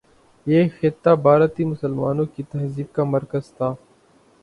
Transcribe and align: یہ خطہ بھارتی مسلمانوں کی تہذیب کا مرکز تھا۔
یہ 0.47 0.63
خطہ 0.79 1.09
بھارتی 1.21 1.65
مسلمانوں 1.65 2.25
کی 2.35 2.43
تہذیب 2.51 2.93
کا 2.93 3.03
مرکز 3.05 3.51
تھا۔ 3.53 3.73